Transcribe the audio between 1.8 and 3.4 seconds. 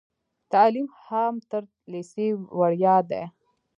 لیسې وړیا دی.